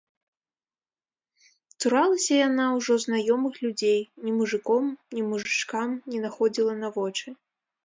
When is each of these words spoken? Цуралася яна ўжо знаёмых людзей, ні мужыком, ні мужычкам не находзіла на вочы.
Цуралася 1.81 2.33
яна 2.47 2.65
ўжо 2.79 2.93
знаёмых 3.05 3.53
людзей, 3.67 4.01
ні 4.25 4.31
мужыком, 4.39 4.91
ні 5.15 5.21
мужычкам 5.29 5.89
не 6.15 6.19
находзіла 6.27 6.73
на 6.83 6.89
вочы. 7.01 7.27